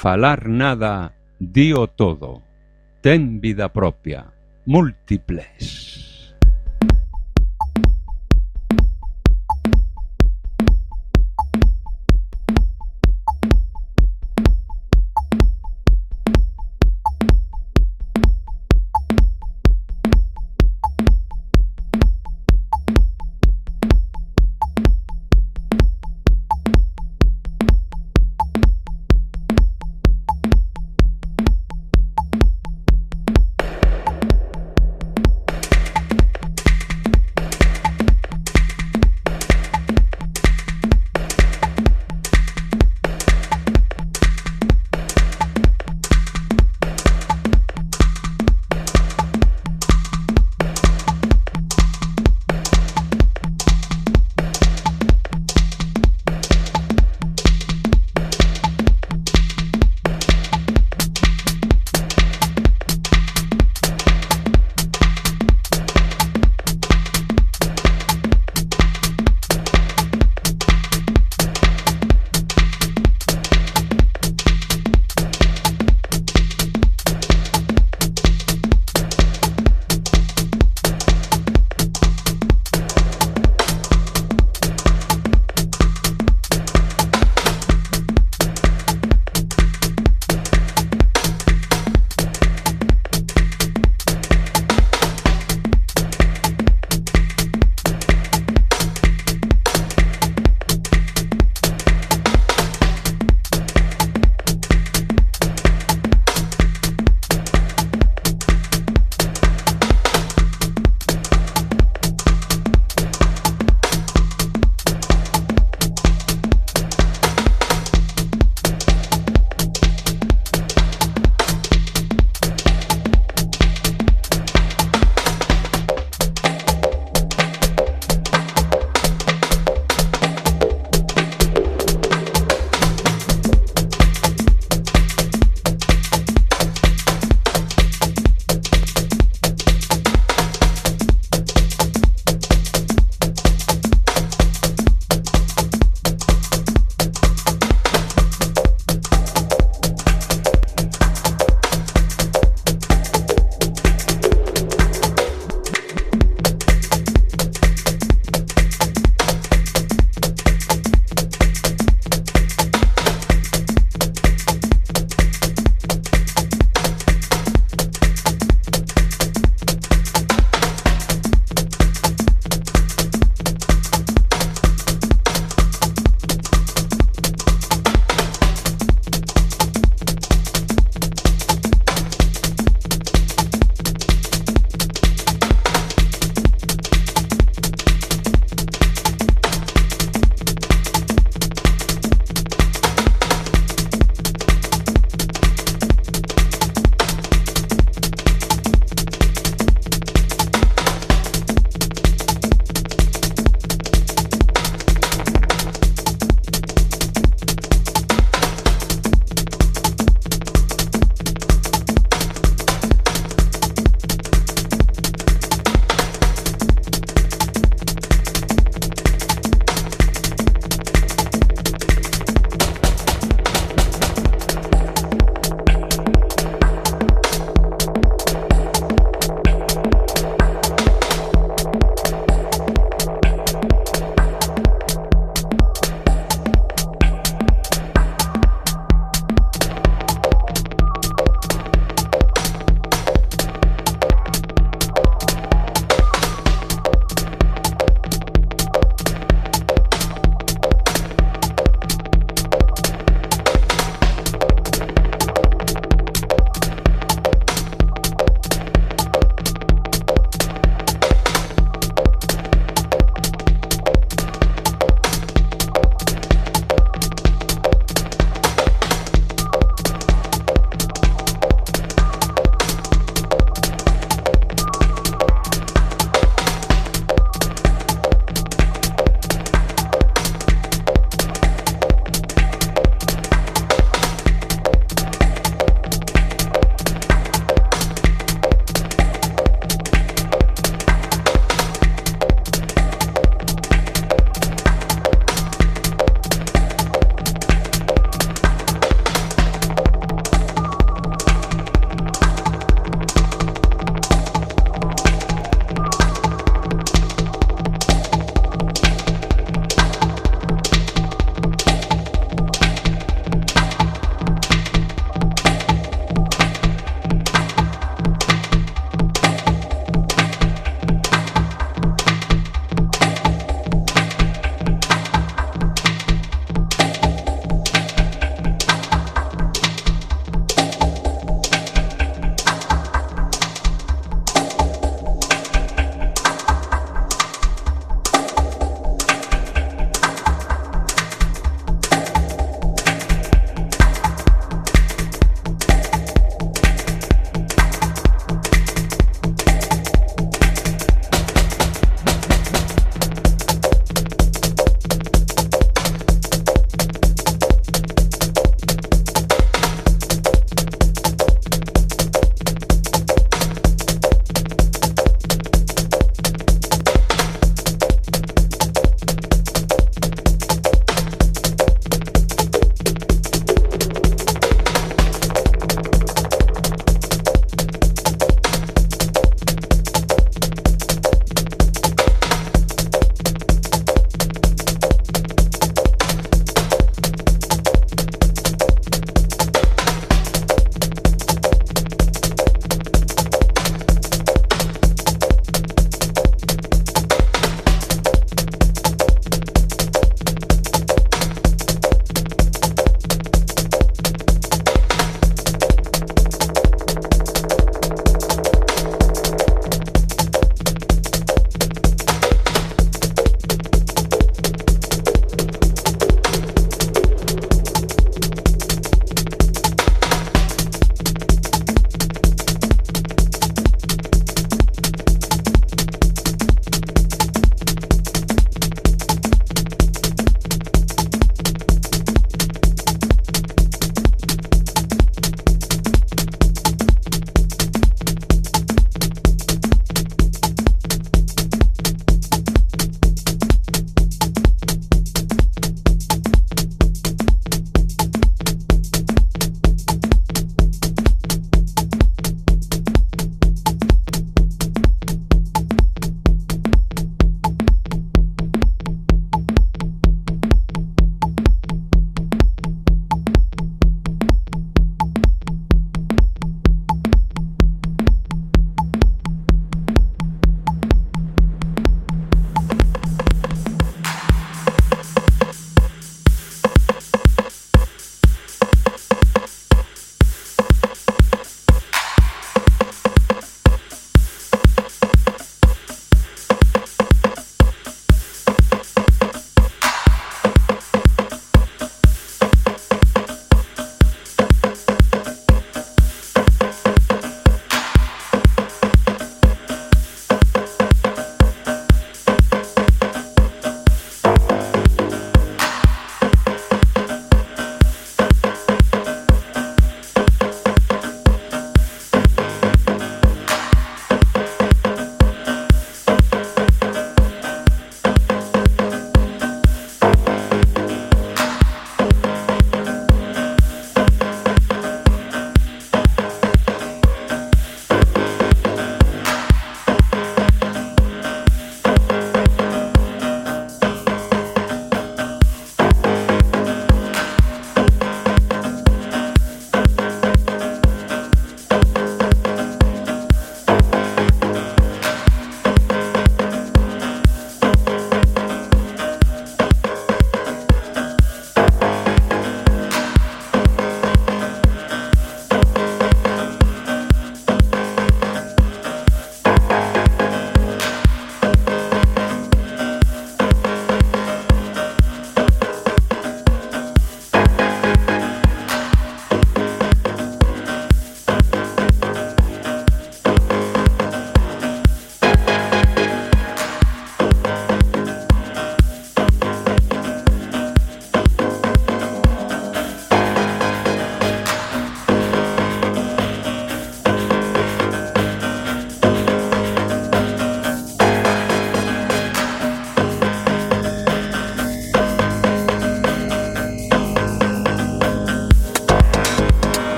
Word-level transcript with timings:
falar 0.00 0.48
nada, 0.48 1.12
di 1.38 1.74
o 1.74 1.86
todo. 1.86 2.40
Ten 3.02 3.38
vida 3.38 3.68
propia, 3.68 4.32
múltiple. 4.64 5.44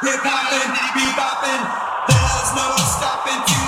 Hip 0.00 0.20
hopping, 0.22 0.70
beat 0.94 1.14
bopping. 1.18 1.62
There's 2.06 2.50
no 2.54 2.70
stopping 2.86 3.42
to 3.42 3.67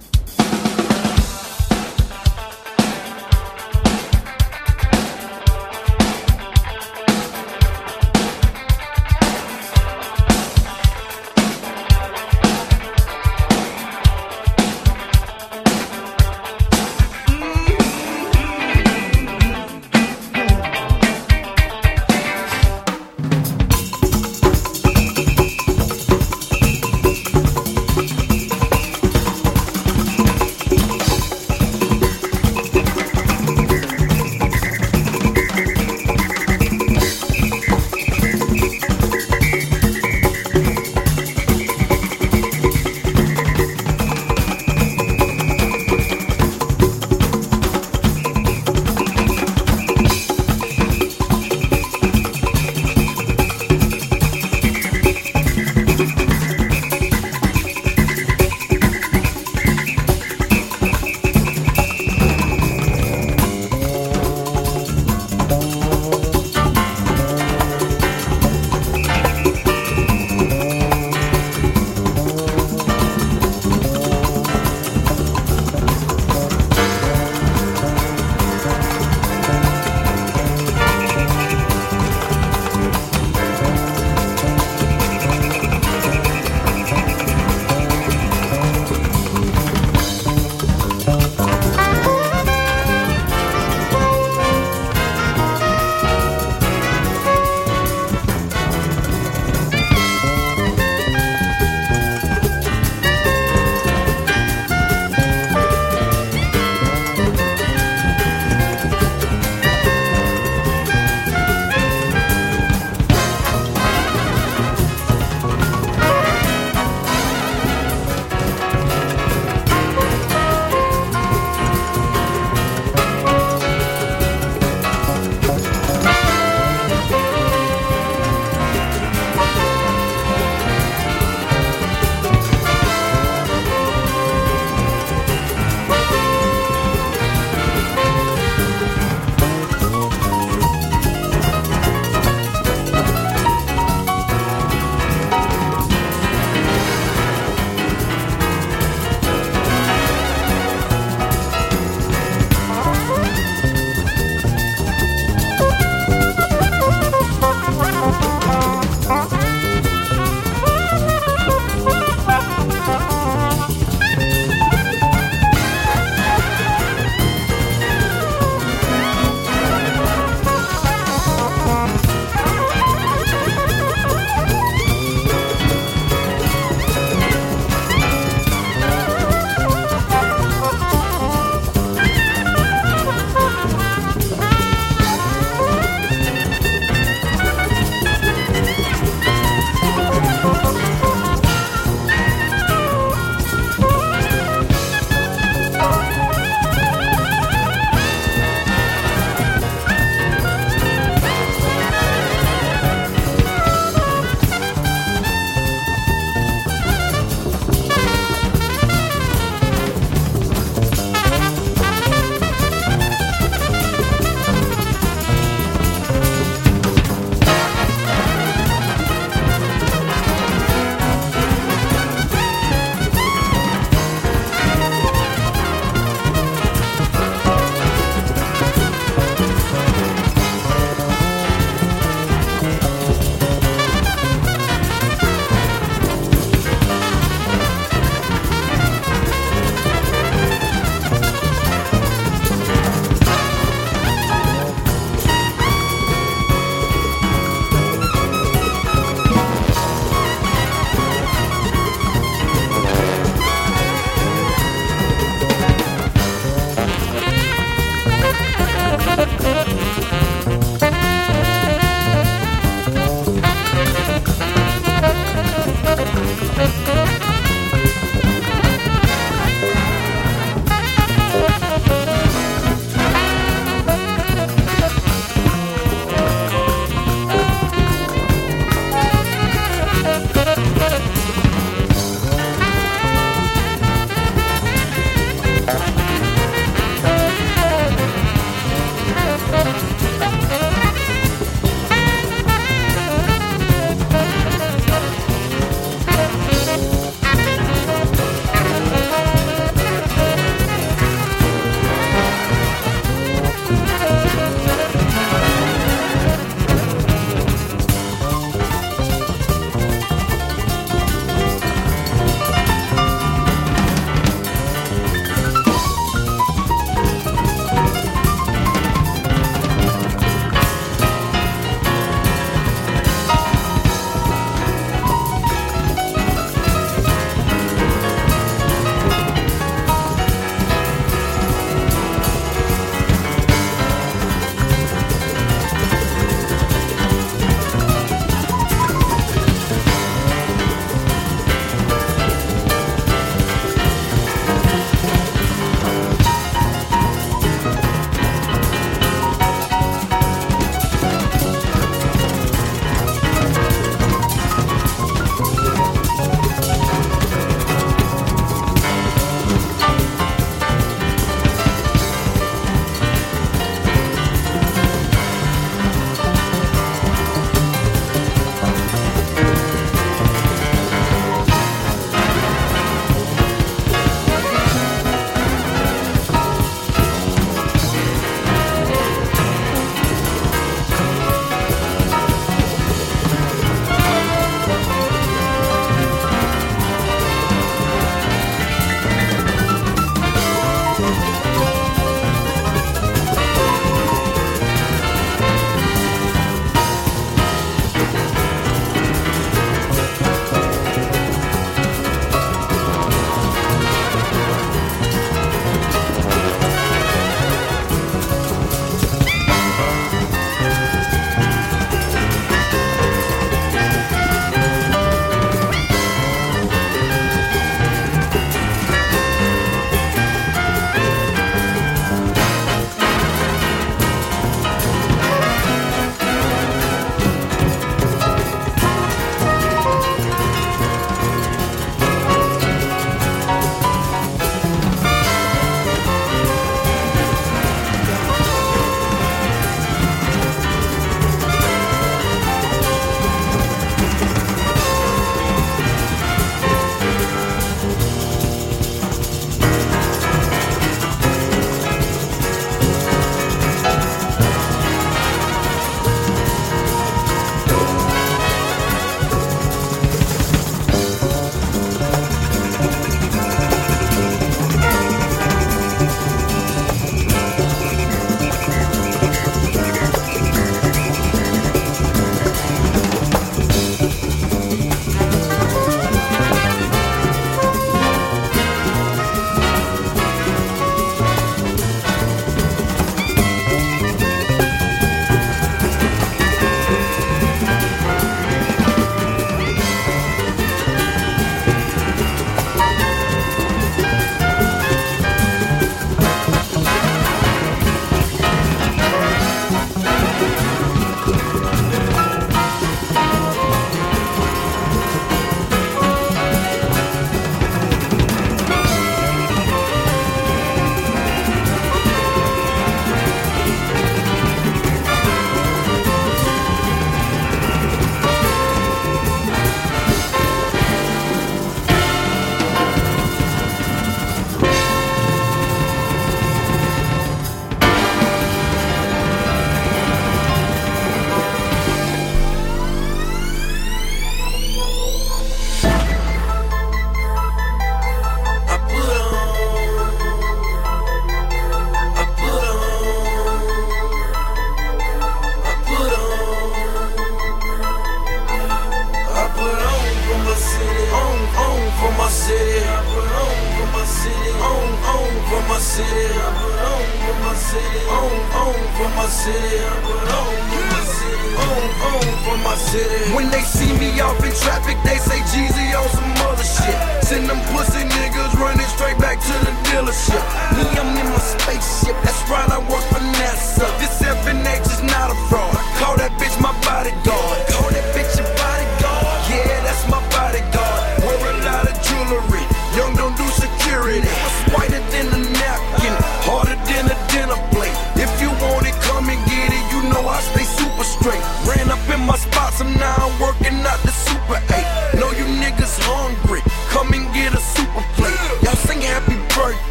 take 571.71 571.83
shit 571.83 572.30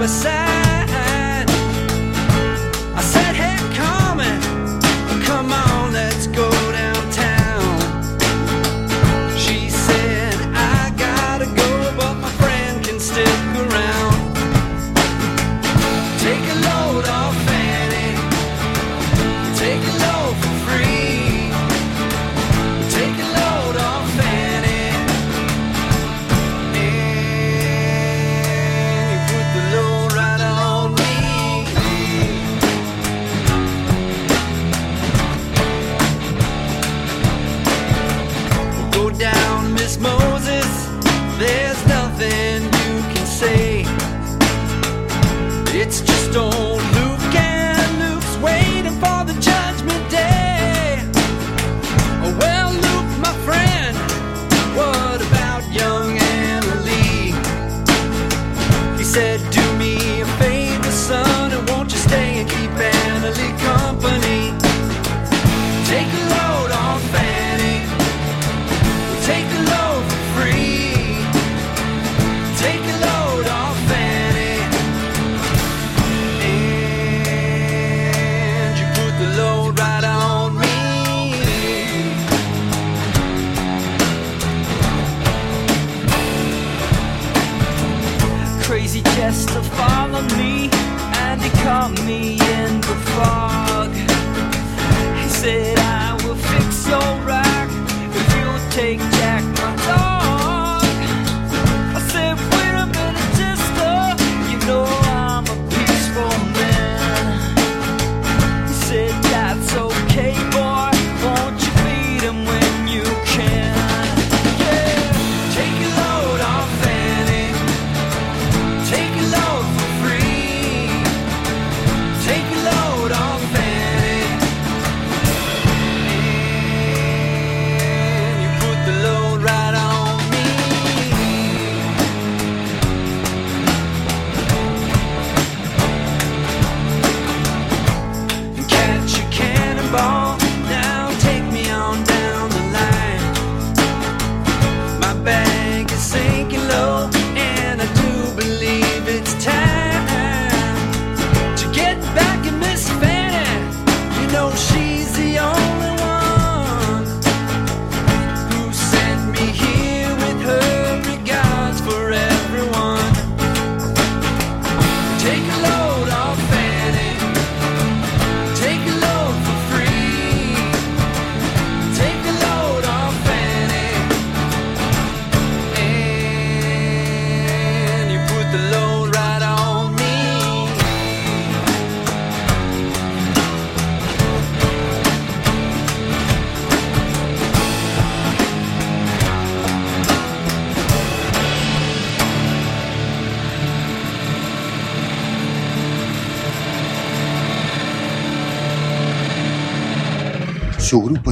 beside 0.00 0.39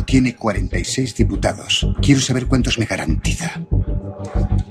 tiene 0.08 0.34
46 0.34 1.16
diputados. 1.16 1.86
Quiero 2.00 2.22
saber 2.22 2.46
cuántos 2.46 2.78
me 2.78 2.86
garantiza. 2.86 3.60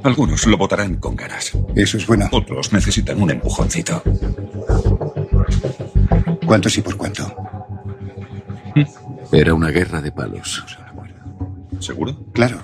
Algunos 0.02 0.48
lo 0.48 0.58
votarán 0.58 0.96
con 0.96 1.16
ganas. 1.16 1.56
Eso 1.76 1.98
es 1.98 2.08
bueno. 2.08 2.28
Otros 2.32 2.74
necesitan 2.74 3.22
un 3.22 3.30
empujoncito. 3.30 4.02
¿Cuántos 6.44 6.76
y 6.80 6.82
por 6.82 6.98
cuánto? 6.98 7.36
Era 9.32 9.54
una 9.54 9.70
guerra 9.70 10.02
de 10.02 10.12
palos. 10.12 10.66
¿Seguro? 11.80 12.18
Claro. 12.34 12.60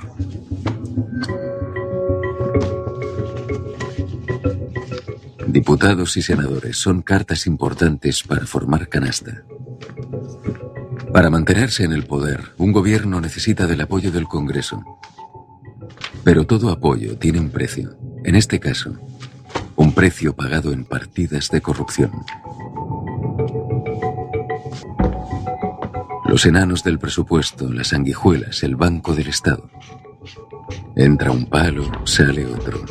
Diputados 5.46 6.18
y 6.18 6.24
senadores 6.24 6.78
son 6.78 7.04
cartas 7.04 7.46
importantes 7.46 8.24
para 8.24 8.48
formar 8.48 8.90
canasta. 8.90 9.44
Para 11.14 11.30
mantenerse 11.30 11.84
en 11.84 11.94
el 11.94 12.06
poder, 12.08 12.54
un 12.58 12.72
gobierno 12.72 13.22
necesita 13.22 13.68
del 13.68 13.82
apoyo 13.82 14.12
del 14.12 14.28
Congreso. 14.28 14.84
Pero 16.24 16.48
todo 16.48 16.72
apoyo 16.72 17.20
tiene 17.20 17.40
un 17.40 17.52
precio. 17.52 17.96
En 18.24 18.34
este 18.34 18.60
caso, 18.60 18.96
un 19.76 19.94
precio 19.94 20.36
pagado 20.36 20.74
en 20.74 20.86
partidas 20.86 21.50
de 21.52 21.62
corrupción. 21.62 22.12
Los 26.26 26.48
enanos 26.48 26.84
del 26.84 26.98
presupuesto, 26.98 27.72
las 27.72 27.90
sanguijuelas, 27.90 28.64
el 28.64 28.76
banco 28.76 29.14
del 29.14 29.28
Estado. 29.28 29.70
Entra 30.96 31.32
un 31.32 31.46
palo, 31.46 31.92
sale 32.06 32.44
otro. 32.44 32.84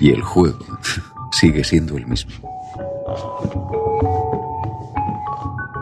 Y 0.00 0.10
el 0.10 0.22
juego 0.22 0.64
sigue 1.32 1.64
siendo 1.64 1.98
el 1.98 2.06
mismo. 2.06 2.32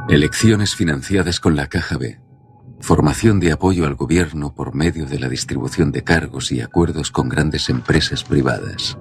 Elecciones 0.08 0.76
financiadas 0.76 1.40
con 1.40 1.56
la 1.56 1.66
Caja 1.66 1.98
B. 1.98 2.20
Formación 2.78 3.40
de 3.40 3.50
apoyo 3.50 3.86
al 3.86 3.96
gobierno 3.96 4.54
por 4.54 4.72
medio 4.72 5.04
de 5.04 5.18
la 5.18 5.28
distribución 5.28 5.90
de 5.90 6.04
cargos 6.04 6.52
y 6.52 6.60
acuerdos 6.60 7.10
con 7.10 7.28
grandes 7.28 7.68
empresas 7.70 8.22
privadas. 8.22 8.96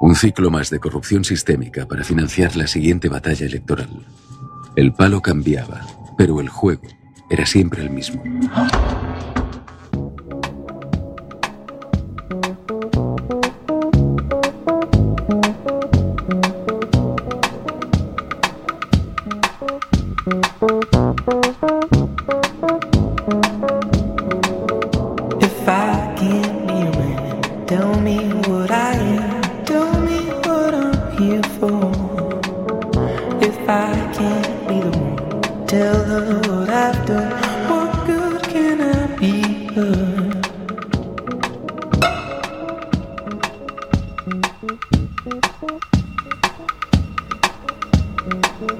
Un 0.00 0.14
ciclo 0.14 0.50
más 0.50 0.70
de 0.70 0.78
corrupción 0.78 1.24
sistémica 1.24 1.86
para 1.86 2.04
financiar 2.04 2.56
la 2.56 2.66
siguiente 2.66 3.10
batalla 3.10 3.44
electoral. 3.44 4.06
El 4.76 4.94
palo 4.94 5.20
cambiaba, 5.20 5.86
pero 6.16 6.40
el 6.40 6.48
juego 6.48 6.88
era 7.28 7.44
siempre 7.44 7.82
el 7.82 7.90
mismo. 7.90 8.22
Did 48.58 48.70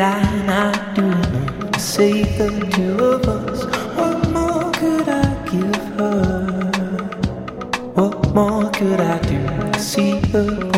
I 0.00 0.42
not 0.46 0.94
do 0.94 1.02
enough 1.02 1.72
to 1.72 1.78
save 1.78 2.38
the 2.38 2.48
two 2.72 3.04
of 3.04 3.28
us? 3.28 3.64
What 3.94 4.30
more 4.30 4.72
could 4.72 5.08
I 5.10 5.34
give 5.44 5.76
her? 5.98 6.70
What 7.92 8.34
more 8.34 8.70
could 8.70 9.00
I 9.00 9.18
do 9.18 9.46
to 9.72 9.78
see 9.78 10.20
her 10.32 10.77